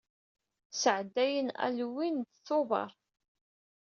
Sɛeddayen 0.81 1.49
Halloween 1.59 2.15
de 2.25 2.35
Tubeṛ. 2.45 2.89